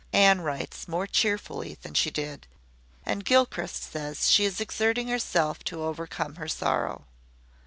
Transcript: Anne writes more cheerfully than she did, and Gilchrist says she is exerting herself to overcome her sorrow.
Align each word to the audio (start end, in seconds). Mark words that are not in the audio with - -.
Anne 0.13 0.41
writes 0.41 0.87
more 0.87 1.05
cheerfully 1.05 1.77
than 1.83 1.93
she 1.93 2.09
did, 2.09 2.47
and 3.05 3.23
Gilchrist 3.23 3.83
says 3.91 4.27
she 4.31 4.45
is 4.45 4.59
exerting 4.59 5.09
herself 5.09 5.63
to 5.65 5.83
overcome 5.83 6.37
her 6.37 6.47
sorrow. 6.47 7.05